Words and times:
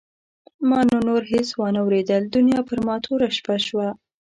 ما 0.69 0.79
نو 0.89 0.97
نور 1.07 1.21
هېڅ 1.31 1.49
وانه 1.59 1.81
ورېدل 1.87 2.21
دنیا 2.35 2.59
پر 2.67 2.77
ما 2.87 2.95
توره 3.05 3.29
شپه 3.37 3.55
شوه. 3.67 3.87